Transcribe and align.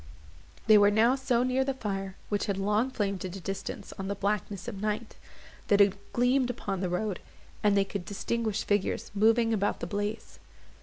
They 0.65 0.79
were 0.79 0.89
now 0.89 1.13
so 1.13 1.43
near 1.43 1.63
the 1.63 1.75
fire, 1.75 2.15
which 2.29 2.47
had 2.47 2.57
long 2.57 2.89
flamed 2.89 3.23
at 3.23 3.35
a 3.35 3.39
distance 3.39 3.93
on 3.99 4.07
the 4.07 4.15
blackness 4.15 4.67
of 4.67 4.81
night, 4.81 5.15
that 5.67 5.79
it 5.79 6.11
gleamed 6.11 6.49
upon 6.49 6.79
the 6.79 6.89
road, 6.89 7.19
and 7.61 7.77
they 7.77 7.85
could 7.85 8.03
distinguish 8.03 8.63
figures 8.63 9.11
moving 9.13 9.53
about 9.53 9.79
the 9.79 9.85
blaze. 9.85 10.39